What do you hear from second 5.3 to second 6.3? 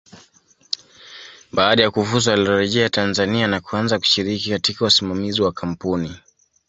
wa kampuni